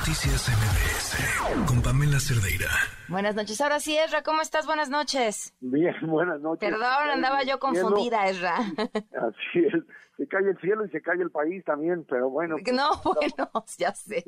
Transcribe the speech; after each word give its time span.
Noticias 0.00 0.48
MBS 0.48 1.68
con 1.68 1.82
Pamela 1.82 2.18
Cerdeira. 2.18 2.70
Buenas 3.08 3.34
noches. 3.36 3.60
Ahora 3.60 3.80
sí, 3.80 3.98
Ezra, 3.98 4.22
¿cómo 4.22 4.40
estás? 4.40 4.64
Buenas 4.64 4.88
noches. 4.88 5.54
Bien, 5.60 5.94
buenas 6.06 6.40
noches. 6.40 6.70
Perdón, 6.70 7.10
andaba 7.12 7.42
yo 7.42 7.58
confundida, 7.58 8.26
Ezra. 8.26 8.56
Así 9.12 9.58
es. 9.58 9.74
Se 10.16 10.26
cae 10.26 10.48
el 10.48 10.58
cielo 10.58 10.86
y 10.86 10.88
se 10.88 11.02
cae 11.02 11.20
el 11.20 11.30
país 11.30 11.62
también, 11.66 12.06
pero 12.08 12.30
bueno. 12.30 12.56
Pues, 12.62 12.74
no, 12.74 12.88
bueno, 13.04 13.50
ya 13.78 13.92
sé. 13.92 14.24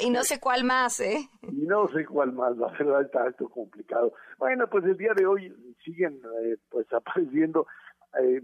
y 0.00 0.10
no 0.10 0.22
sé 0.22 0.38
cuál 0.38 0.62
más, 0.62 1.00
¿eh? 1.00 1.28
Y 1.42 1.66
no 1.66 1.88
sé 1.88 2.06
cuál 2.06 2.32
más, 2.32 2.56
la 2.56 2.68
verdad 2.68 3.02
está 3.02 3.26
esto 3.26 3.48
complicado. 3.48 4.12
Bueno, 4.38 4.68
pues 4.70 4.84
el 4.84 4.96
día 4.96 5.12
de 5.16 5.26
hoy 5.26 5.52
siguen 5.84 6.20
eh, 6.44 6.56
pues 6.70 6.86
apareciendo 6.92 7.66
eh, 8.20 8.40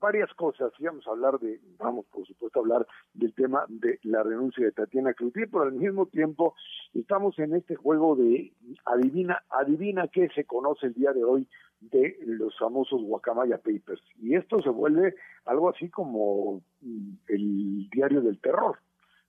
varias 0.00 0.32
cosas. 0.34 0.72
Íbamos 0.78 1.06
a 1.06 1.10
hablar 1.10 1.38
de, 1.38 1.60
vamos, 1.78 2.06
por 2.06 2.26
supuesto, 2.26 2.58
a 2.58 2.62
hablar 2.62 2.86
del 3.14 3.34
tema 3.34 3.64
de 3.68 3.98
la 4.02 4.22
renuncia 4.22 4.64
de 4.64 4.72
Tatiana 4.72 5.14
Cloutier, 5.14 5.48
pero 5.50 5.64
al 5.64 5.72
mismo 5.72 6.06
tiempo 6.06 6.54
estamos 6.94 7.38
en 7.38 7.54
este 7.54 7.74
juego 7.74 8.16
de 8.16 8.52
adivina, 8.84 9.42
adivina 9.50 10.08
qué 10.08 10.28
se 10.34 10.44
conoce 10.44 10.86
el 10.86 10.94
día 10.94 11.12
de 11.12 11.24
hoy 11.24 11.46
de 11.80 12.16
los 12.24 12.56
famosos 12.58 13.02
Guacamaya 13.02 13.58
Papers. 13.58 14.02
Y 14.20 14.34
esto 14.34 14.62
se 14.62 14.70
vuelve 14.70 15.14
algo 15.44 15.68
así 15.68 15.90
como 15.90 16.62
mm, 16.80 17.12
el 17.28 17.90
diario 17.90 18.20
del 18.22 18.40
terror, 18.40 18.78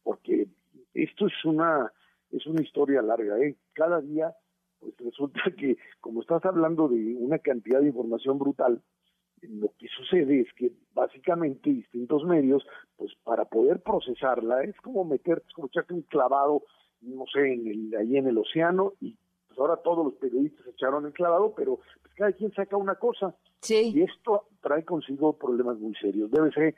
porque 0.03 0.47
esto 0.93 1.27
es 1.27 1.45
una 1.45 1.91
es 2.31 2.47
una 2.47 2.63
historia 2.63 3.01
larga, 3.01 3.37
¿eh? 3.39 3.55
Cada 3.73 4.01
día 4.01 4.35
pues 4.79 4.93
resulta 4.99 5.41
que 5.57 5.77
como 6.01 6.21
estás 6.21 6.43
hablando 6.45 6.87
de 6.87 7.15
una 7.15 7.39
cantidad 7.39 7.79
de 7.79 7.87
información 7.87 8.37
brutal, 8.39 8.81
lo 9.49 9.69
que 9.77 9.87
sucede 9.87 10.41
es 10.41 10.53
que 10.53 10.71
básicamente 10.93 11.69
distintos 11.69 12.23
medios, 12.25 12.65
pues 12.97 13.13
para 13.23 13.45
poder 13.45 13.81
procesarla, 13.81 14.63
es 14.63 14.75
como 14.81 15.03
meter, 15.05 15.43
es 15.47 15.53
como 15.53 15.67
echarte 15.67 15.93
un 15.93 16.03
clavado, 16.03 16.63
no 17.01 17.25
sé, 17.31 17.53
en 17.53 17.67
el, 17.67 17.95
ahí 17.95 18.17
en 18.17 18.27
el 18.27 18.37
océano, 18.37 18.93
y 18.99 19.17
pues 19.47 19.59
ahora 19.59 19.77
todos 19.77 20.05
los 20.05 20.15
periodistas 20.15 20.65
echaron 20.67 21.05
el 21.05 21.13
clavado, 21.13 21.53
pero 21.55 21.79
pues 22.01 22.13
cada 22.15 22.31
quien 22.31 22.51
saca 22.53 22.77
una 22.77 22.95
cosa. 22.95 23.35
Sí. 23.61 23.91
Y 23.95 24.01
esto 24.01 24.47
trae 24.61 24.83
consigo 24.83 25.37
problemas 25.37 25.77
muy 25.77 25.93
serios. 25.95 26.31
Debe 26.31 26.51
ser 26.51 26.75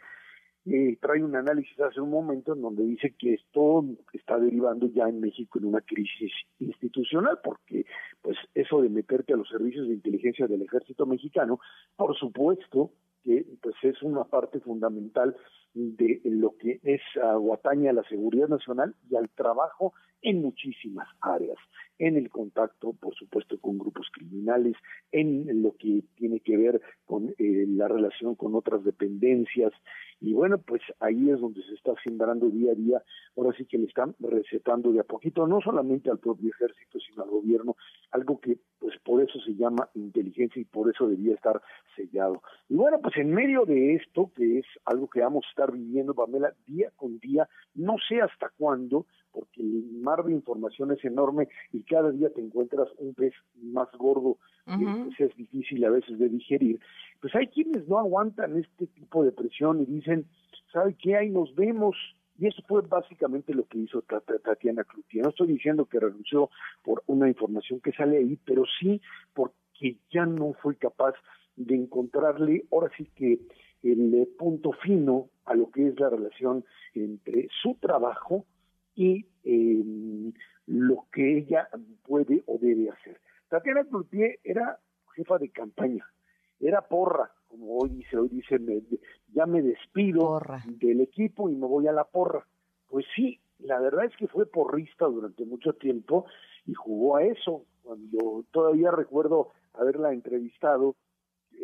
eh, 0.65 0.97
trae 0.99 1.23
un 1.23 1.35
análisis 1.35 1.79
hace 1.79 2.01
un 2.01 2.09
momento 2.09 2.53
en 2.53 2.61
donde 2.61 2.83
dice 2.83 3.13
que 3.17 3.35
esto 3.35 3.85
está 4.13 4.39
derivando 4.39 4.87
ya 4.87 5.07
en 5.07 5.19
México 5.19 5.59
en 5.59 5.65
una 5.65 5.81
crisis 5.81 6.31
institucional, 6.59 7.39
porque 7.43 7.85
pues 8.21 8.37
eso 8.55 8.81
de 8.81 8.89
meterte 8.89 9.33
a 9.33 9.37
los 9.37 9.47
servicios 9.47 9.87
de 9.87 9.93
inteligencia 9.93 10.47
del 10.47 10.63
ejército 10.63 11.05
mexicano, 11.05 11.59
por 11.95 12.17
supuesto 12.17 12.91
que 13.23 13.45
pues 13.61 13.75
es 13.83 14.01
una 14.01 14.23
parte 14.23 14.59
fundamental 14.59 15.35
de 15.75 16.21
lo 16.23 16.55
que 16.57 16.79
es 16.83 17.01
aguataña 17.21 17.89
a 17.89 17.93
la 17.93 18.03
seguridad 18.03 18.47
nacional 18.47 18.95
y 19.09 19.15
al 19.15 19.29
trabajo 19.29 19.93
en 20.21 20.41
muchísimas 20.41 21.07
áreas, 21.21 21.57
en 21.99 22.17
el 22.17 22.29
contacto, 22.29 22.93
por 22.93 23.13
supuesto, 23.13 23.59
con 23.59 23.77
grupos 23.77 24.07
criminales, 24.11 24.75
en 25.11 25.61
lo 25.61 25.75
que 25.77 26.03
tiene 26.15 26.39
que 26.39 26.57
ver 26.57 26.81
con 27.05 27.35
eh, 27.37 27.65
la 27.67 27.87
relación 27.87 28.35
con 28.35 28.55
otras 28.55 28.83
dependencias, 28.83 29.71
y 30.19 30.33
bueno, 30.33 30.57
pues 30.57 30.81
ahí 30.99 31.29
es 31.29 31.39
donde 31.39 31.61
se 31.63 31.75
está 31.75 31.93
sembrando 32.03 32.49
día 32.49 32.71
a 32.71 32.75
día, 32.75 33.03
ahora 33.37 33.55
sí 33.57 33.65
que 33.65 33.77
le 33.77 33.85
están 33.85 34.15
recetando 34.19 34.91
de 34.91 34.99
a 34.99 35.03
poquito, 35.03 35.47
no 35.47 35.61
solamente 35.61 36.09
al 36.09 36.19
propio 36.19 36.49
ejército, 36.49 36.99
sino 36.99 37.23
al 37.23 37.29
gobierno, 37.29 37.75
algo 38.11 38.39
que 38.39 38.57
pues 38.79 38.97
por 39.03 39.21
eso 39.21 39.39
se 39.41 39.55
llama 39.55 39.89
inteligencia 39.95 40.61
y 40.61 40.65
por 40.65 40.89
eso 40.89 41.07
debía 41.07 41.35
estar 41.35 41.61
sellado. 41.95 42.41
Y 42.69 42.75
bueno, 42.75 42.99
pues 43.01 43.17
en 43.17 43.31
medio 43.31 43.65
de 43.65 43.95
esto, 43.95 44.31
que 44.35 44.59
es 44.59 44.65
algo 44.85 45.09
que 45.09 45.21
vamos 45.21 45.45
a 45.45 45.49
estar 45.49 45.71
viviendo, 45.71 46.13
Pamela, 46.13 46.53
día 46.65 46.91
con 46.95 47.19
día, 47.19 47.47
no 47.73 47.95
sé 48.07 48.21
hasta 48.21 48.49
cuándo, 48.57 49.05
porque 49.31 49.61
el 49.61 49.91
mar 50.01 50.23
de 50.23 50.31
información 50.31 50.91
es 50.91 51.03
enorme 51.03 51.49
y 51.73 51.83
cada 51.83 52.11
día 52.11 52.29
te 52.29 52.41
encuentras 52.41 52.87
un 52.97 53.13
pez 53.13 53.33
más 53.61 53.91
gordo, 53.97 54.37
que 54.65 55.25
es 55.25 55.35
difícil 55.35 55.83
a 55.85 55.89
veces 55.89 56.17
de 56.17 56.29
digerir, 56.29 56.79
pues 57.19 57.35
hay 57.35 57.47
quienes 57.47 57.87
no 57.87 57.99
aguantan 57.99 58.57
este 58.57 58.87
tipo 58.87 59.23
de 59.23 59.31
presión 59.31 59.81
y 59.81 59.85
dicen, 59.85 60.25
¿sabe 60.71 60.95
qué? 61.01 61.15
Ahí 61.15 61.29
nos 61.29 61.53
vemos. 61.55 61.95
Y 62.37 62.47
eso 62.47 62.61
fue 62.67 62.81
básicamente 62.81 63.53
lo 63.53 63.65
que 63.65 63.77
hizo 63.77 64.01
Tatiana 64.01 64.83
Cloutier. 64.83 65.23
No 65.23 65.29
estoy 65.29 65.47
diciendo 65.47 65.85
que 65.85 65.99
renunció 65.99 66.49
por 66.83 67.03
una 67.07 67.29
información 67.29 67.79
que 67.79 67.93
sale 67.93 68.17
ahí, 68.17 68.37
pero 68.45 68.63
sí 68.79 69.01
porque 69.33 69.97
ya 70.11 70.25
no 70.25 70.53
fue 70.61 70.75
capaz 70.75 71.15
de 71.55 71.75
encontrarle, 71.75 72.65
ahora 72.71 72.91
sí 72.97 73.05
que 73.15 73.39
el 73.83 74.27
punto 74.37 74.71
fino 74.83 75.29
a 75.45 75.53
lo 75.53 75.69
que 75.71 75.87
es 75.87 75.99
la 75.99 76.09
relación 76.09 76.65
entre 76.93 77.47
su 77.61 77.75
trabajo 77.75 78.45
y 78.95 79.25
em, 79.43 80.33
lo 80.65 81.05
que 81.11 81.37
ella 81.37 81.69
puede 82.03 82.43
o 82.47 82.57
debe 82.57 82.89
hacer. 82.89 83.19
Tatiana 83.47 83.85
Cloutier 83.85 84.39
era 84.43 84.79
jefa 85.15 85.37
de 85.37 85.49
campaña, 85.49 86.05
era 86.59 86.81
porra, 86.81 87.31
como 87.57 87.77
hoy 87.77 87.89
dice, 87.89 88.17
hoy 88.17 88.27
dice, 88.29 88.59
ya 89.33 89.45
me 89.45 89.61
despido 89.61 90.41
del 90.65 90.99
equipo 91.01 91.49
y 91.49 91.55
me 91.55 91.65
voy 91.65 91.87
a 91.87 91.93
la 91.93 92.03
porra. 92.03 92.45
Pues 92.89 93.05
sí, 93.15 93.39
la 93.59 93.79
verdad 93.79 94.05
es 94.05 94.15
que 94.17 94.27
fue 94.27 94.45
porrista 94.45 95.05
durante 95.05 95.45
mucho 95.45 95.73
tiempo 95.73 96.25
y 96.65 96.73
jugó 96.73 97.15
a 97.15 97.23
eso. 97.23 97.63
Cuando 97.81 98.43
todavía 98.51 98.91
recuerdo 98.91 99.51
haberla 99.73 100.11
entrevistado, 100.11 100.95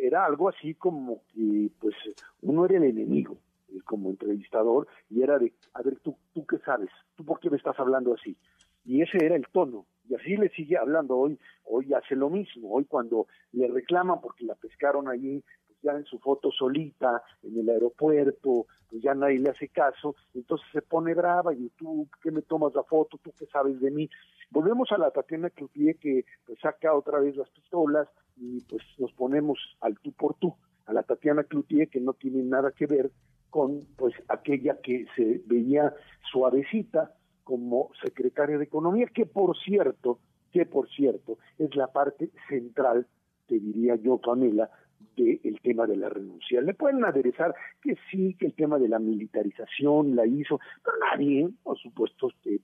era 0.00 0.24
algo 0.24 0.48
así 0.48 0.74
como 0.74 1.22
que, 1.34 1.70
pues, 1.78 1.94
uno 2.40 2.64
era 2.64 2.78
el 2.78 2.84
enemigo 2.84 3.36
como 3.84 4.10
entrevistador 4.10 4.86
y 5.10 5.22
era 5.22 5.38
de, 5.38 5.52
a 5.74 5.82
ver, 5.82 5.98
tú, 6.00 6.16
tú 6.32 6.46
qué 6.46 6.58
sabes, 6.58 6.90
tú 7.16 7.24
por 7.24 7.40
qué 7.40 7.50
me 7.50 7.56
estás 7.56 7.78
hablando 7.78 8.14
así. 8.14 8.36
Y 8.84 9.02
ese 9.02 9.24
era 9.24 9.36
el 9.36 9.46
tono. 9.52 9.86
Y 10.08 10.14
así 10.14 10.36
le 10.36 10.48
sigue 10.50 10.76
hablando 10.76 11.16
hoy. 11.16 11.38
Hoy 11.64 11.92
hace 11.94 12.16
lo 12.16 12.28
mismo. 12.28 12.72
Hoy 12.72 12.84
cuando 12.84 13.26
le 13.52 13.68
reclaman 13.68 14.20
porque 14.20 14.44
la 14.44 14.54
pescaron 14.54 15.08
allí, 15.08 15.44
ya 15.82 15.92
en 15.92 16.04
su 16.04 16.18
foto 16.18 16.50
solita, 16.50 17.22
en 17.42 17.58
el 17.58 17.68
aeropuerto, 17.68 18.66
pues 18.88 19.02
ya 19.02 19.14
nadie 19.14 19.38
le 19.38 19.50
hace 19.50 19.68
caso. 19.68 20.14
Entonces 20.34 20.66
se 20.72 20.82
pone 20.82 21.14
brava 21.14 21.52
y 21.54 21.70
tú, 21.70 22.08
¿qué 22.22 22.30
me 22.30 22.42
tomas 22.42 22.74
la 22.74 22.84
foto? 22.84 23.18
¿Tú 23.22 23.32
qué 23.38 23.46
sabes 23.46 23.80
de 23.80 23.90
mí? 23.90 24.08
Volvemos 24.50 24.92
a 24.92 24.98
la 24.98 25.10
Tatiana 25.10 25.50
Cloutier 25.50 25.96
que 25.96 26.24
pues, 26.46 26.58
saca 26.60 26.94
otra 26.94 27.20
vez 27.20 27.36
las 27.36 27.48
pistolas 27.50 28.08
y 28.36 28.60
pues 28.62 28.82
nos 28.98 29.12
ponemos 29.12 29.58
al 29.80 29.98
tú 29.98 30.12
por 30.12 30.34
tú. 30.34 30.54
A 30.86 30.92
la 30.92 31.02
Tatiana 31.02 31.44
Cloutier 31.44 31.88
que 31.88 32.00
no 32.00 32.12
tiene 32.12 32.42
nada 32.42 32.72
que 32.72 32.86
ver 32.86 33.10
con 33.50 33.86
pues 33.96 34.14
aquella 34.28 34.80
que 34.80 35.06
se 35.14 35.42
veía 35.46 35.94
suavecita 36.30 37.14
como 37.44 37.90
secretaria 38.02 38.58
de 38.58 38.64
Economía, 38.64 39.06
que 39.12 39.26
por 39.26 39.56
cierto, 39.58 40.20
que 40.50 40.66
por 40.66 40.88
cierto, 40.88 41.38
es 41.58 41.74
la 41.76 41.88
parte 41.88 42.30
central, 42.48 43.06
te 43.46 43.58
diría 43.58 43.96
yo, 43.96 44.18
Pamela, 44.18 44.70
del 45.16 45.60
tema 45.62 45.86
de 45.86 45.96
la 45.96 46.08
renuncia. 46.08 46.60
Le 46.60 46.74
pueden 46.74 47.04
aderezar 47.04 47.54
que 47.82 47.96
sí, 48.10 48.34
que 48.38 48.46
el 48.46 48.54
tema 48.54 48.78
de 48.78 48.88
la 48.88 48.98
militarización 48.98 50.16
la 50.16 50.26
hizo, 50.26 50.60
pero 50.84 50.96
nadie, 51.10 51.48
por 51.62 51.78
supuesto, 51.78 52.28
que 52.42 52.60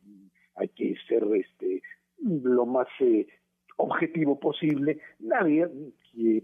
hay 0.56 0.68
que 0.68 0.94
ser 1.08 1.24
este 1.34 1.82
lo 2.20 2.66
más 2.66 2.88
eh, 3.00 3.26
objetivo 3.76 4.38
posible, 4.40 5.00
nadie 5.20 5.68
que 6.12 6.42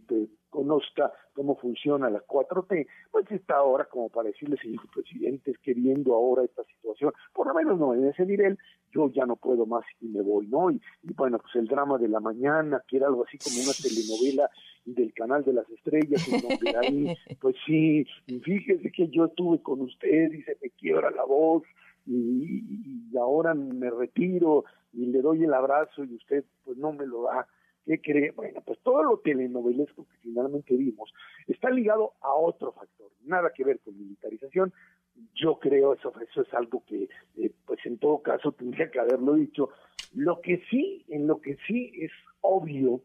conozca 0.55 1.13
cómo 1.33 1.57
funciona 1.57 2.09
la 2.09 2.21
4T, 2.25 2.87
pues 3.11 3.29
está 3.33 3.57
ahora 3.57 3.87
como 3.87 4.09
para 4.09 4.29
decirle, 4.29 4.57
señor 4.57 4.89
presidente, 4.95 5.51
es 5.51 5.59
que 5.59 5.75
viendo 5.75 6.15
ahora 6.15 6.45
esta 6.45 6.63
situación, 6.63 7.13
por 7.33 7.49
lo 7.49 7.55
menos 7.55 7.77
no 7.77 7.93
en 7.93 8.07
ese 8.07 8.25
nivel, 8.25 8.57
yo 8.93 9.11
ya 9.11 9.27
no 9.27 9.35
puedo 9.35 9.67
más 9.67 9.85
y 10.01 10.07
me 10.07 10.23
voy, 10.23 10.47
¿no? 10.47 10.71
Y, 10.71 10.81
bueno, 11.17 11.41
pues 11.41 11.57
el 11.57 11.67
drama 11.67 11.99
de 11.99 12.07
la 12.07 12.21
mañana, 12.21 12.85
que 12.87 12.99
era 12.99 13.09
algo 13.09 13.25
así 13.27 13.37
como 13.37 13.57
una 13.65 13.73
telenovela 13.73 14.49
del 14.85 15.13
canal 15.13 15.43
de 15.43 15.55
las 15.55 15.69
estrellas, 15.71 16.23
en 16.29 16.41
donde 16.49 16.77
ahí, 16.79 17.17
pues 17.41 17.57
sí, 17.67 18.07
fíjese 18.45 18.93
que 18.93 19.09
yo 19.09 19.25
estuve 19.25 19.61
con 19.61 19.81
usted 19.81 20.33
y 20.33 20.43
se 20.43 20.57
me 20.63 20.71
quiebra 20.71 21.11
la 21.11 21.25
voz, 21.25 21.65
y, 22.07 23.11
y 23.11 23.17
ahora 23.17 23.55
me 23.55 23.91
retiro 23.91 24.65
y 24.93 25.07
le 25.07 25.21
doy 25.21 25.43
el 25.43 25.55
abrazo 25.55 26.05
y 26.05 26.15
usted 26.15 26.45
pues 26.65 26.77
no 26.77 26.93
me 26.93 27.07
lo 27.07 27.23
da 27.23 27.49
¿Qué 27.85 28.01
cree? 28.01 28.31
Bueno, 28.31 28.63
pues 28.65 28.79
todo 28.81 29.03
lo 29.03 29.19
telenovelesco 29.19 30.07
que 30.07 30.17
finalmente 30.23 30.75
vimos 30.75 31.13
está 31.47 31.69
ligado 31.69 32.15
a 32.23 32.33
otro 32.33 32.73
factor, 32.73 33.11
nada 33.25 33.53
que 33.55 33.65
ver 33.65 33.81
con 33.81 33.99
militarización. 33.99 34.73
Yo 35.35 35.59
creo 35.59 35.93
eso, 35.93 36.13
eso 36.21 36.43
es 36.43 36.55
algo 36.55 36.83
que, 36.87 37.09
eh, 37.37 37.53
pues 37.67 37.79
en 37.85 37.99
todo 37.99 38.23
caso 38.23 38.53
tendría 38.53 38.91
que 38.91 39.01
haberlo 39.01 39.35
dicho. 39.35 39.69
Lo 40.15 40.41
que 40.41 40.63
sí, 40.71 41.05
en 41.09 41.27
lo 41.27 41.41
que 41.41 41.57
sí 41.67 41.93
es 41.99 42.11
obvio 42.41 43.03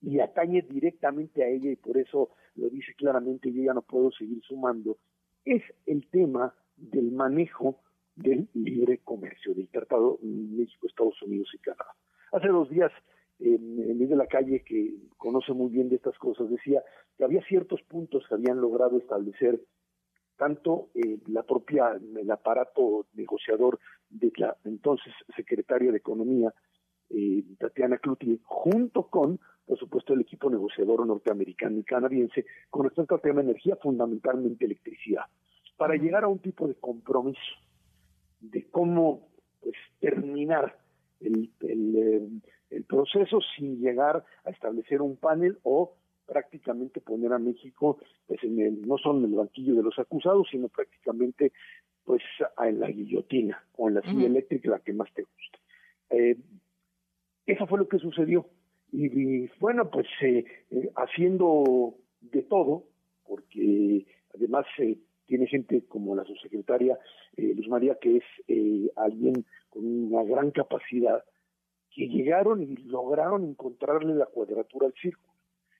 y 0.00 0.20
atañe 0.20 0.62
directamente 0.62 1.44
a 1.44 1.48
ella 1.48 1.70
y 1.70 1.76
por 1.76 1.98
eso 1.98 2.30
lo 2.56 2.68
dice 2.68 2.94
claramente, 2.94 3.52
yo 3.52 3.62
ya 3.62 3.74
no 3.74 3.82
puedo 3.82 4.10
seguir 4.12 4.42
sumando, 4.42 4.96
es 5.44 5.62
el 5.86 6.06
tema 6.08 6.54
del 6.76 7.12
manejo 7.12 7.80
del 8.16 8.48
libre 8.54 8.98
comercio, 8.98 9.54
del 9.54 9.68
Tratado 9.68 10.18
México, 10.22 10.86
Estados 10.86 11.20
Unidos 11.22 11.48
y 11.54 11.58
Canadá. 11.58 11.94
Hace 12.32 12.48
dos 12.48 12.68
días 12.70 12.92
en 13.44 14.08
de 14.08 14.16
la 14.16 14.26
calle 14.26 14.62
que 14.64 14.94
conoce 15.16 15.52
muy 15.52 15.70
bien 15.70 15.88
de 15.88 15.96
estas 15.96 16.16
cosas, 16.18 16.48
decía 16.50 16.82
que 17.16 17.24
había 17.24 17.42
ciertos 17.44 17.82
puntos 17.82 18.24
que 18.28 18.34
habían 18.34 18.60
logrado 18.60 18.98
establecer 18.98 19.60
tanto 20.36 20.88
eh, 20.94 21.18
la 21.28 21.42
propia, 21.42 21.92
el 21.92 22.30
aparato 22.30 23.06
negociador 23.14 23.78
de 24.10 24.32
la 24.36 24.56
entonces 24.64 25.12
secretaria 25.36 25.90
de 25.90 25.98
Economía, 25.98 26.52
eh, 27.10 27.44
Tatiana 27.58 27.98
Cloutier, 27.98 28.38
junto 28.42 29.08
con, 29.08 29.38
por 29.66 29.78
supuesto, 29.78 30.14
el 30.14 30.22
equipo 30.22 30.50
negociador 30.50 31.06
norteamericano 31.06 31.78
y 31.78 31.84
canadiense, 31.84 32.44
con 32.70 32.84
respecto 32.84 33.14
al 33.14 33.20
tema 33.20 33.40
de 33.40 33.50
energía, 33.50 33.76
fundamentalmente 33.76 34.64
electricidad, 34.64 35.24
para 35.76 35.94
llegar 35.94 36.24
a 36.24 36.28
un 36.28 36.40
tipo 36.40 36.66
de 36.66 36.74
compromiso 36.74 37.40
de 38.40 38.68
cómo 38.70 39.28
pues, 39.60 39.76
terminar 40.00 40.81
el, 41.24 41.50
eh, 41.60 42.28
el, 42.70 42.84
proceso 42.84 43.40
sin 43.56 43.80
llegar 43.80 44.24
a 44.44 44.50
establecer 44.50 45.02
un 45.02 45.16
panel 45.16 45.58
o 45.62 45.94
prácticamente 46.26 47.00
poner 47.00 47.32
a 47.32 47.38
México 47.38 47.98
pues 48.26 48.42
en 48.44 48.60
el, 48.60 48.86
no 48.86 48.96
solo 48.98 49.18
en 49.20 49.32
el 49.32 49.34
banquillo 49.36 49.74
de 49.74 49.82
los 49.82 49.98
acusados, 49.98 50.48
sino 50.50 50.68
prácticamente 50.68 51.52
pues 52.04 52.22
en 52.58 52.80
la 52.80 52.88
guillotina 52.88 53.62
o 53.76 53.88
en 53.88 53.94
la 53.96 54.02
silla 54.02 54.26
eléctrica, 54.26 54.70
la 54.70 54.80
que 54.80 54.92
más 54.92 55.12
te 55.14 55.22
guste. 55.22 55.58
Eh, 56.10 56.36
eso 57.46 57.66
fue 57.66 57.78
lo 57.78 57.88
que 57.88 57.98
sucedió. 57.98 58.46
Y, 58.92 59.48
bueno, 59.58 59.90
pues 59.90 60.06
eh, 60.20 60.44
eh, 60.70 60.90
haciendo 60.96 61.94
de 62.20 62.42
todo, 62.42 62.84
porque 63.26 64.06
además 64.34 64.66
tiene 65.32 65.46
gente 65.46 65.82
como 65.88 66.14
la 66.14 66.24
subsecretaria 66.24 66.98
Luz 67.38 67.66
María, 67.66 67.96
que 67.98 68.18
es 68.18 68.92
alguien 68.96 69.46
con 69.70 69.86
una 69.86 70.22
gran 70.24 70.50
capacidad, 70.50 71.24
que 71.90 72.06
llegaron 72.06 72.62
y 72.62 72.76
lograron 72.76 73.42
encontrarle 73.42 74.14
la 74.14 74.26
cuadratura 74.26 74.88
al 74.88 74.92
círculo. 74.92 75.32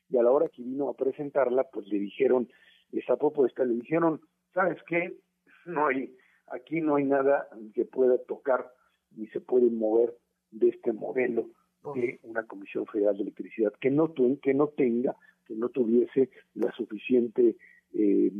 Y 0.08 0.16
a 0.16 0.22
la 0.22 0.30
hora 0.30 0.48
que 0.48 0.62
vino 0.62 0.88
a 0.88 0.94
presentarla, 0.94 1.64
pues 1.64 1.86
le 1.88 1.98
dijeron 1.98 2.48
esa 2.92 3.18
propuesta, 3.18 3.62
le 3.66 3.74
dijeron, 3.74 4.22
¿sabes 4.54 4.78
qué? 4.88 5.18
No 5.66 5.88
hay, 5.88 6.16
aquí 6.46 6.80
no 6.80 6.96
hay 6.96 7.04
nada 7.04 7.46
que 7.74 7.84
pueda 7.84 8.16
tocar 8.24 8.72
ni 9.10 9.26
se 9.26 9.40
puede 9.42 9.68
mover 9.68 10.16
de 10.50 10.70
este 10.70 10.94
modelo 10.94 11.50
de 11.94 12.20
una 12.22 12.46
Comisión 12.46 12.86
Federal 12.86 13.18
de 13.18 13.24
Electricidad 13.24 13.74
que 13.78 13.90
no, 13.90 14.14
que 14.14 14.54
no 14.54 14.68
tenga, 14.68 15.14
que 15.44 15.54
no 15.54 15.68
tuviese 15.68 16.30
la 16.54 16.72
suficiente 16.72 17.54
eh, 17.92 18.32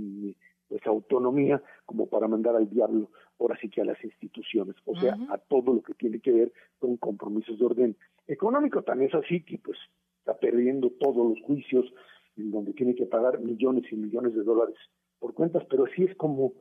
pues 0.73 0.87
autonomía 0.87 1.63
como 1.85 2.07
para 2.07 2.27
mandar 2.29 2.57
al 2.57 2.71
diablo 2.71 3.11
ahora 3.39 3.59
sí 3.61 3.69
que 3.69 3.83
a 3.83 3.85
las 3.85 4.03
instituciones, 4.03 4.75
o 4.87 4.99
sea, 4.99 5.19
a 5.29 5.37
todo 5.37 5.75
lo 5.75 5.83
que 5.83 5.93
tiene 5.93 6.19
que 6.19 6.33
ver 6.33 6.53
con 6.79 6.97
compromisos 6.97 7.59
de 7.59 7.67
orden 7.67 7.97
económico. 8.27 8.83
También 8.83 9.11
es 9.11 9.15
así 9.15 9.43
que 9.43 9.59
pues 9.59 9.77
está 10.21 10.39
perdiendo 10.39 10.89
todos 10.93 11.29
los 11.29 11.41
juicios 11.43 11.93
en 12.39 12.51
donde 12.51 12.73
tiene 12.73 12.95
que 12.95 13.05
pagar 13.05 13.39
millones 13.41 13.85
y 13.93 13.97
millones 13.97 14.35
de 14.35 14.45
dólares 14.45 14.77
por 15.19 15.35
cuentas, 15.35 15.63
pero 15.69 15.85
así 15.85 16.05
es 16.05 16.17
como 16.17 16.55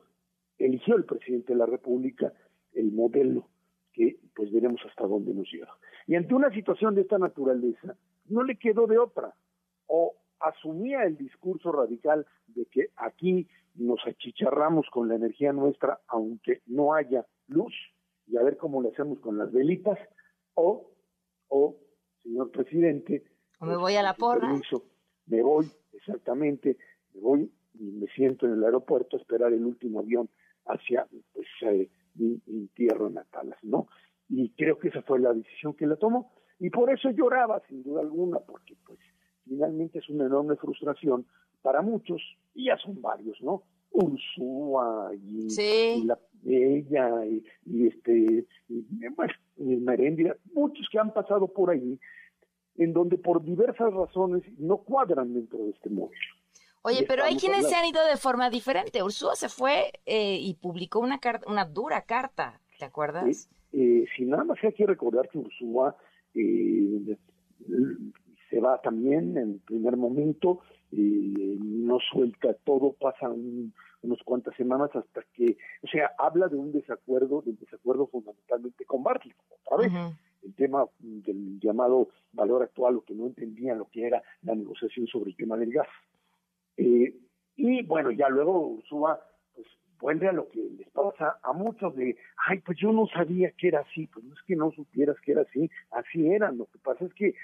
eligió 0.58 0.94
el 0.96 1.06
presidente 1.06 1.54
de 1.54 1.58
la 1.58 1.66
República 1.66 2.34
el 2.74 2.92
modelo 2.92 3.48
que 3.94 4.18
pues 4.34 4.52
veremos 4.52 4.82
hasta 4.86 5.06
dónde 5.06 5.32
nos 5.32 5.50
lleva. 5.50 5.74
Y 6.06 6.16
ante 6.16 6.34
una 6.34 6.50
situación 6.50 6.94
de 6.94 7.00
esta 7.00 7.16
naturaleza, 7.16 7.96
no 8.26 8.42
le 8.42 8.56
quedó 8.56 8.86
de 8.86 8.98
otra. 8.98 9.34
Asumía 10.42 11.04
el 11.04 11.16
discurso 11.16 11.72
radical 11.72 12.26
de 12.48 12.66
que 12.66 12.90
aquí 12.96 13.48
nos 13.74 14.00
achicharramos 14.06 14.86
con 14.90 15.08
la 15.08 15.14
energía 15.14 15.52
nuestra, 15.52 16.00
aunque 16.08 16.62
no 16.66 16.94
haya 16.94 17.24
luz, 17.48 17.72
y 18.26 18.36
a 18.36 18.42
ver 18.42 18.56
cómo 18.56 18.82
le 18.82 18.90
hacemos 18.90 19.18
con 19.20 19.38
las 19.38 19.52
velitas, 19.52 19.98
o, 20.54 20.90
o 21.48 21.76
señor 22.22 22.50
presidente, 22.50 23.24
o 23.62 23.66
me 23.66 23.76
voy 23.76 23.94
a 23.94 24.02
la 24.02 24.14
porra. 24.14 24.48
me 25.26 25.40
voy, 25.40 25.70
exactamente, 25.92 26.76
me 27.14 27.20
voy 27.20 27.52
y 27.74 27.92
me 27.92 28.08
siento 28.08 28.46
en 28.46 28.54
el 28.54 28.64
aeropuerto 28.64 29.16
a 29.16 29.20
esperar 29.20 29.52
el 29.52 29.64
último 29.64 30.00
avión 30.00 30.28
hacia 30.66 31.06
pues, 31.32 31.46
eh, 31.60 31.88
mi, 32.16 32.40
tierra 32.74 33.08
natal, 33.08 33.54
¿no? 33.62 33.86
Y 34.28 34.50
creo 34.50 34.80
que 34.80 34.88
esa 34.88 35.02
fue 35.02 35.20
la 35.20 35.32
decisión 35.32 35.74
que 35.74 35.86
la 35.86 35.94
tomó. 35.94 36.32
Y 36.58 36.70
por 36.70 36.90
eso 36.90 37.10
lloraba, 37.10 37.62
sin 37.68 37.84
duda 37.84 38.00
alguna, 38.00 38.40
porque 38.40 38.76
pues 38.84 38.98
finalmente 39.52 39.98
es 39.98 40.08
una 40.08 40.26
enorme 40.26 40.56
frustración 40.56 41.26
para 41.60 41.82
muchos, 41.82 42.20
y 42.54 42.66
ya 42.66 42.78
son 42.78 43.00
varios, 43.00 43.40
¿no? 43.42 43.62
Ursúa 43.90 45.10
y, 45.14 46.04
la, 46.04 46.18
ella 46.46 47.26
y, 47.66 47.86
este 47.86 48.46
y, 48.68 48.86
bueno, 49.14 49.34
muchos 50.54 50.88
que 50.90 50.98
han 50.98 51.12
pasado 51.12 51.46
por 51.46 51.70
ahí 51.70 52.00
en 52.76 52.92
donde 52.94 53.18
por 53.18 53.44
diversas 53.44 53.92
razones 53.92 54.42
no 54.58 54.78
cuadran 54.78 55.34
dentro 55.34 55.58
de 55.58 55.70
este 55.70 55.90
modelo. 55.90 56.16
Oye, 56.80 57.04
pero 57.06 57.22
hay 57.22 57.36
quienes 57.36 57.68
se 57.68 57.74
han 57.74 57.84
ido 57.84 58.04
de 58.06 58.16
forma 58.16 58.48
diferente. 58.48 59.02
Ursúa 59.02 59.36
se 59.36 59.50
fue 59.50 59.92
eh, 60.06 60.38
y 60.40 60.54
publicó 60.54 60.98
una 61.00 61.20
carta, 61.20 61.48
una 61.48 61.66
dura 61.66 62.02
carta, 62.02 62.60
¿te 62.78 62.86
acuerdas? 62.86 63.50
Eh, 63.72 64.06
si 64.16 64.24
nada 64.24 64.44
más 64.44 64.58
hay 64.64 64.72
que 64.72 64.86
recordar 64.86 65.28
que 65.28 65.38
Ursúa 65.38 65.94
eh, 66.34 67.16
se 68.52 68.60
va 68.60 68.78
también 68.82 69.38
en 69.38 69.52
el 69.52 69.60
primer 69.60 69.96
momento, 69.96 70.60
no 70.92 71.98
suelta 72.12 72.52
todo, 72.64 72.92
pasa 72.92 73.30
unas 73.30 74.22
cuantas 74.26 74.54
semanas 74.56 74.90
hasta 74.94 75.22
que, 75.32 75.56
o 75.82 75.86
sea, 75.86 76.12
habla 76.18 76.48
de 76.48 76.56
un 76.56 76.70
desacuerdo, 76.70 77.40
de 77.40 77.52
un 77.52 77.56
desacuerdo 77.56 78.08
fundamentalmente 78.08 78.84
con 78.84 79.02
Bartlett, 79.02 79.36
otra 79.64 79.78
vez. 79.78 79.92
el 80.42 80.54
tema 80.54 80.84
del 80.98 81.60
llamado 81.60 82.08
valor 82.32 82.62
actual, 82.62 82.94
lo 82.94 83.04
que 83.04 83.14
no 83.14 83.26
entendían 83.26 83.78
lo 83.78 83.88
que 83.88 84.06
era 84.06 84.22
la 84.42 84.54
negociación 84.54 85.06
sobre 85.06 85.30
el 85.30 85.36
tema 85.36 85.56
del 85.56 85.72
gas. 85.72 85.88
Eh, 86.76 87.16
y 87.56 87.82
bueno, 87.84 88.10
ya 88.10 88.28
luego 88.28 88.66
Ursúa 88.66 89.18
pues 89.54 89.66
vuelve 89.98 90.28
a 90.28 90.32
lo 90.32 90.48
que 90.48 90.60
les 90.76 90.90
pasa 90.90 91.38
a 91.42 91.52
muchos 91.54 91.94
de, 91.96 92.16
ay, 92.48 92.58
pues 92.58 92.76
yo 92.76 92.92
no 92.92 93.06
sabía 93.06 93.52
que 93.52 93.68
era 93.68 93.80
así, 93.80 94.08
pues 94.08 94.26
no 94.26 94.34
es 94.34 94.42
que 94.42 94.56
no 94.56 94.72
supieras 94.72 95.16
que 95.20 95.32
era 95.32 95.42
así, 95.42 95.70
así 95.92 96.26
eran, 96.26 96.58
lo 96.58 96.66
que 96.66 96.78
pasa 96.80 97.04
es 97.06 97.14
que 97.14 97.34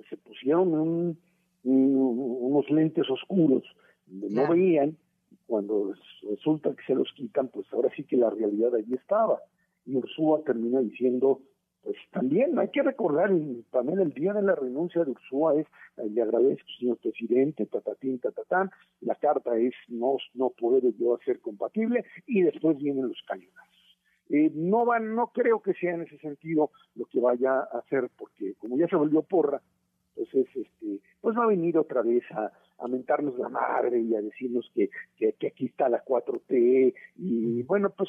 pues, 0.00 0.08
se 0.08 0.16
pusieron 0.16 0.72
un, 0.72 1.18
unos 1.62 2.70
lentes 2.70 3.08
oscuros, 3.10 3.64
donde 4.06 4.30
no 4.30 4.48
veían, 4.48 4.96
y 5.30 5.36
cuando 5.46 5.94
resulta 6.28 6.74
que 6.74 6.82
se 6.86 6.94
los 6.94 7.12
quitan, 7.12 7.48
pues 7.48 7.66
ahora 7.72 7.90
sí 7.94 8.04
que 8.04 8.16
la 8.16 8.30
realidad 8.30 8.74
allí 8.74 8.94
estaba. 8.94 9.40
Y 9.84 9.96
Ursúa 9.96 10.42
termina 10.42 10.80
diciendo, 10.80 11.42
pues 11.82 11.96
también 12.12 12.58
hay 12.58 12.68
que 12.68 12.82
recordar, 12.82 13.30
también 13.70 14.00
el 14.00 14.12
día 14.12 14.32
de 14.32 14.42
la 14.42 14.54
renuncia 14.54 15.04
de 15.04 15.10
Ursúa 15.10 15.60
es, 15.60 15.66
eh, 15.98 16.08
le 16.08 16.22
agradezco, 16.22 16.68
señor 16.78 16.96
presidente, 16.98 17.66
tatatín, 17.66 18.18
tatatán, 18.20 18.70
la 19.00 19.14
carta 19.16 19.56
es 19.56 19.74
no, 19.88 20.16
no 20.34 20.50
poder 20.50 20.84
yo 20.98 21.14
hacer 21.14 21.40
compatible, 21.40 22.04
y 22.26 22.42
después 22.42 22.78
vienen 22.78 23.08
los 23.08 23.22
cañonazos. 23.26 23.98
Eh, 24.30 24.50
no 24.54 24.86
van, 24.86 25.14
no 25.14 25.26
creo 25.28 25.60
que 25.60 25.74
sea 25.74 25.94
en 25.94 26.02
ese 26.02 26.16
sentido 26.18 26.70
lo 26.94 27.04
que 27.06 27.20
vaya 27.20 27.58
a 27.58 27.78
hacer, 27.78 28.08
porque 28.16 28.54
como 28.54 28.78
ya 28.78 28.86
se 28.88 28.96
volvió 28.96 29.22
porra, 29.22 29.60
entonces 30.20 30.46
este, 30.54 31.00
pues 31.20 31.36
va 31.36 31.44
a 31.44 31.48
venir 31.48 31.78
otra 31.78 32.02
vez 32.02 32.22
a, 32.32 32.52
a 32.78 32.88
mentarnos 32.88 33.38
la 33.38 33.48
madre 33.48 34.00
y 34.00 34.14
a 34.14 34.22
decirnos 34.22 34.70
que, 34.74 34.90
que, 35.16 35.46
aquí 35.46 35.66
está 35.66 35.88
la 35.88 36.04
4T 36.04 36.94
y 37.16 37.62
bueno, 37.62 37.90
pues 37.90 38.08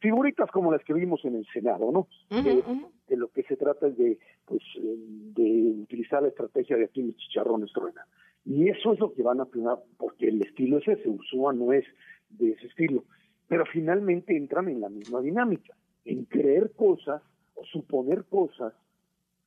figuritas 0.00 0.50
como 0.50 0.72
las 0.72 0.82
que 0.84 0.94
vimos 0.94 1.24
en 1.24 1.36
el 1.36 1.46
Senado, 1.52 1.90
¿no? 1.90 2.08
de, 2.30 3.16
lo 3.16 3.28
que 3.28 3.42
se 3.44 3.56
trata 3.56 3.88
es 3.88 3.96
de, 3.96 4.18
pues, 4.44 4.62
de 4.76 5.74
utilizar 5.82 6.22
la 6.22 6.28
estrategia 6.28 6.76
de 6.76 6.84
aquí 6.84 7.02
mis 7.02 7.16
chicharrones 7.16 7.72
truenan. 7.72 8.04
Y 8.44 8.68
eso 8.68 8.92
es 8.92 9.00
lo 9.00 9.12
que 9.12 9.22
van 9.22 9.40
a 9.40 9.46
primar, 9.46 9.78
porque 9.96 10.28
el 10.28 10.40
estilo 10.40 10.78
es 10.78 10.88
ese, 10.88 11.08
Ursúa 11.08 11.52
no 11.52 11.72
es 11.72 11.84
de 12.30 12.50
ese 12.50 12.66
estilo. 12.66 13.04
Pero 13.48 13.64
finalmente 13.66 14.36
entran 14.36 14.68
en 14.68 14.80
la 14.80 14.88
misma 14.88 15.20
dinámica, 15.20 15.76
en 16.04 16.24
creer 16.24 16.72
cosas 16.72 17.22
o 17.54 17.64
suponer 17.64 18.24
cosas 18.24 18.72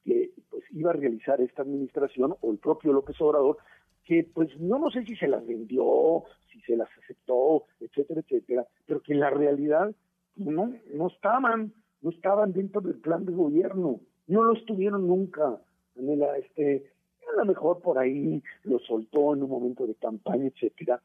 que 0.10 0.32
pues 0.50 0.64
iba 0.72 0.90
a 0.90 0.94
realizar 0.94 1.40
esta 1.40 1.62
administración 1.62 2.36
o 2.42 2.52
el 2.52 2.58
propio 2.58 2.92
López 2.92 3.16
Obrador 3.22 3.58
que 4.06 4.28
pues 4.34 4.50
no, 4.60 4.80
no 4.80 4.90
sé 4.90 5.06
si 5.06 5.16
se 5.16 5.28
las 5.28 5.46
vendió, 5.46 6.24
si 6.52 6.60
se 6.62 6.76
las 6.76 6.90
aceptó, 7.04 7.66
etcétera, 7.80 8.22
etcétera, 8.22 8.66
pero 8.88 9.02
que 9.04 9.14
en 9.14 9.20
la 9.20 9.30
realidad 9.30 9.94
no, 10.36 10.74
no 10.96 11.08
estaban, 11.08 11.74
no 12.02 12.10
estaban 12.10 12.52
dentro 12.54 12.82
del 12.82 12.96
plan 12.96 13.24
de 13.26 13.34
gobierno, 13.34 14.00
no 14.26 14.44
lo 14.44 14.54
estuvieron 14.54 15.08
nunca. 15.08 15.62
este, 15.96 16.92
a 17.32 17.38
lo 17.38 17.46
mejor 17.46 17.82
por 17.82 18.00
ahí 18.00 18.42
lo 18.64 18.80
soltó 18.80 19.36
en 19.36 19.44
un 19.44 19.50
momento 19.50 19.86
de 19.86 19.94
campaña, 19.94 20.48
etcétera. 20.48 21.00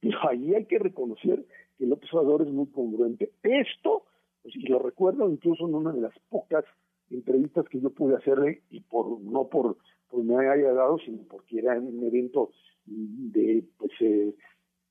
Pero 0.00 0.18
ahí 0.28 0.54
hay 0.54 0.66
que 0.66 0.78
reconocer 0.78 1.46
que 1.78 1.86
López 1.86 2.12
Obrador 2.12 2.42
es 2.42 2.48
muy 2.48 2.66
congruente. 2.66 3.32
Esto, 3.42 4.02
pues, 4.42 4.54
y 4.54 4.66
lo 4.66 4.80
recuerdo 4.80 5.30
incluso 5.30 5.66
en 5.66 5.76
una 5.76 5.92
de 5.92 6.02
las 6.02 6.18
pocas 6.28 6.66
entrevistas 7.12 7.68
que 7.68 7.80
yo 7.80 7.90
pude 7.90 8.16
hacerle, 8.16 8.62
y 8.70 8.80
por 8.80 9.20
no 9.20 9.48
por 9.48 9.76
pues 10.08 10.24
me 10.24 10.36
haya 10.36 10.72
dado, 10.74 10.98
sino 10.98 11.22
porque 11.28 11.58
era 11.58 11.78
un 11.78 12.02
evento 12.04 12.50
de, 12.84 13.64
pues, 13.78 13.92
eh, 14.00 14.34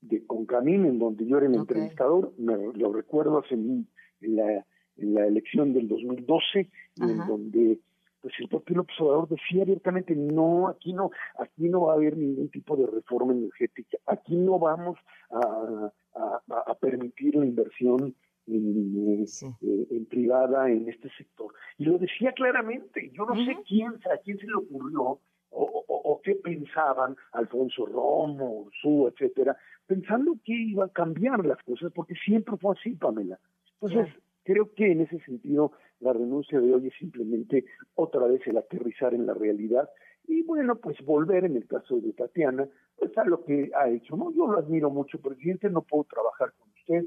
de 0.00 0.26
Concamín, 0.26 0.84
en 0.84 0.98
donde 0.98 1.24
yo 1.26 1.38
era 1.38 1.46
el 1.46 1.54
entrevistador, 1.54 2.32
me 2.38 2.56
lo 2.74 2.92
recuerdo 2.92 3.38
hace 3.38 3.54
en, 3.54 3.86
la, 4.20 4.66
en 4.96 5.14
la 5.14 5.26
elección 5.26 5.72
del 5.72 5.86
2012, 5.86 6.68
en 7.00 7.18
donde 7.18 7.78
pues 8.20 8.34
el 8.38 8.48
propio 8.48 8.86
Obrador 9.00 9.28
decía 9.28 9.62
abiertamente, 9.62 10.14
no, 10.14 10.68
aquí 10.68 10.92
no, 10.92 11.10
aquí 11.38 11.68
no 11.68 11.82
va 11.82 11.92
a 11.92 11.96
haber 11.96 12.16
ningún 12.16 12.48
tipo 12.50 12.76
de 12.76 12.86
reforma 12.86 13.32
energética, 13.32 13.98
aquí 14.06 14.36
no 14.36 14.60
vamos 14.60 14.96
a, 15.30 15.92
a, 16.14 16.74
permitir 16.80 17.34
la 17.34 17.44
inversión 17.44 18.14
en, 18.46 19.24
eh, 19.62 19.86
en, 19.90 20.06
privada 20.06 20.70
en 20.70 20.88
este 20.88 21.08
sector. 21.16 21.52
Y 21.78 21.84
lo 21.84 21.98
decía 21.98 22.32
claramente, 22.32 23.10
yo 23.12 23.24
no 23.26 23.34
sé 23.44 23.56
quién, 23.66 23.92
a 24.12 24.16
quién 24.22 24.38
se 24.38 24.46
le 24.46 24.54
ocurrió 24.54 25.20
o, 25.50 25.84
o, 25.86 26.20
qué 26.22 26.34
pensaban 26.36 27.14
Alfonso 27.32 27.84
Romo, 27.84 28.68
Su, 28.80 29.06
etcétera, 29.08 29.56
pensando 29.86 30.36
que 30.44 30.54
iba 30.54 30.86
a 30.86 30.88
cambiar 30.88 31.44
las 31.44 31.62
cosas, 31.62 31.92
porque 31.94 32.14
siempre 32.14 32.56
fue 32.56 32.74
así, 32.78 32.94
Pamela. 32.94 33.38
Entonces, 33.80 34.14
creo 34.44 34.72
que 34.74 34.92
en 34.92 35.02
ese 35.02 35.18
sentido 35.20 35.72
la 36.00 36.12
renuncia 36.12 36.58
de 36.58 36.74
hoy 36.74 36.88
es 36.88 36.94
simplemente 36.98 37.64
otra 37.94 38.26
vez 38.26 38.40
el 38.46 38.56
aterrizar 38.56 39.14
en 39.14 39.26
la 39.26 39.34
realidad 39.34 39.88
y 40.26 40.42
bueno, 40.42 40.76
pues 40.76 41.00
volver 41.04 41.44
en 41.44 41.56
el 41.56 41.66
caso 41.66 42.00
de 42.00 42.12
Tatiana, 42.12 42.68
pues 42.96 43.16
a 43.18 43.24
lo 43.24 43.44
que 43.44 43.70
ha 43.74 43.88
hecho, 43.88 44.16
¿no? 44.16 44.32
Yo 44.32 44.46
lo 44.46 44.58
admiro 44.58 44.90
mucho, 44.90 45.20
presidente, 45.20 45.68
no 45.68 45.82
puedo 45.82 46.04
trabajar 46.04 46.52
con 46.58 46.68
usted, 46.70 47.04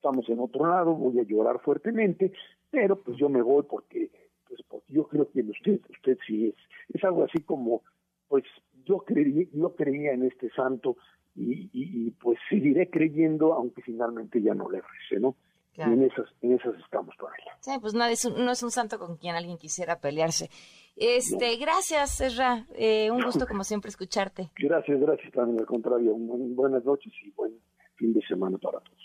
estamos 0.00 0.26
en 0.30 0.40
otro 0.40 0.66
lado, 0.66 0.94
voy 0.94 1.20
a 1.20 1.24
llorar 1.24 1.60
fuertemente, 1.60 2.32
pero 2.70 2.96
pues 2.96 3.18
yo 3.18 3.28
me 3.28 3.42
voy 3.42 3.64
porque, 3.64 4.10
pues 4.48 4.60
porque 4.66 4.94
yo 4.94 5.06
creo 5.06 5.30
que 5.30 5.42
usted, 5.42 5.78
usted 5.90 6.16
sí 6.26 6.48
es, 6.48 6.54
es 6.94 7.04
algo 7.04 7.24
así 7.24 7.42
como, 7.42 7.82
pues 8.26 8.44
yo 8.86 9.00
creía, 9.00 9.46
yo 9.52 9.74
creía 9.76 10.12
en 10.12 10.24
este 10.24 10.48
santo 10.50 10.96
y, 11.36 11.68
y, 11.72 12.10
pues 12.12 12.38
seguiré 12.48 12.88
creyendo, 12.88 13.52
aunque 13.52 13.82
finalmente 13.82 14.40
ya 14.40 14.54
no 14.54 14.70
le 14.70 14.80
recé, 14.80 15.20
¿no? 15.20 15.36
Y 15.76 15.82
en 15.82 16.02
esas, 16.02 16.26
en 16.42 16.54
esas 16.54 16.74
estamos 16.82 17.16
todavía. 17.16 17.56
Sí, 17.60 17.70
pues 17.80 17.94
no 17.94 18.04
es, 18.04 18.24
un, 18.24 18.44
no 18.44 18.50
es 18.50 18.62
un 18.62 18.70
santo 18.70 18.98
con 18.98 19.16
quien 19.16 19.36
alguien 19.36 19.56
quisiera 19.56 20.00
pelearse. 20.00 20.50
Este, 20.96 21.56
gracias, 21.56 22.16
Serra. 22.16 22.66
Eh, 22.74 23.10
un 23.10 23.22
gusto 23.22 23.46
como 23.48 23.64
siempre 23.64 23.88
escucharte. 23.88 24.50
Gracias, 24.58 25.00
gracias 25.00 25.32
también 25.32 25.60
al 25.60 25.66
contrario. 25.66 26.14
buenas 26.16 26.84
noches 26.84 27.12
y 27.22 27.30
buen 27.30 27.52
fin 27.94 28.12
de 28.12 28.20
semana 28.26 28.58
para 28.58 28.80
todos. 28.80 28.99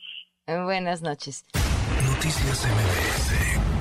Buenas 0.48 1.02
noches. 1.02 1.44
Noticias 2.06 2.66
MBS 2.66 3.75